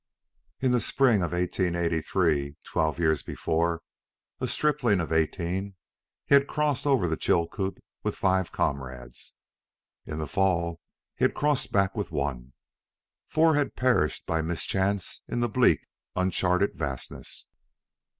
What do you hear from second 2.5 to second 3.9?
twelve years before,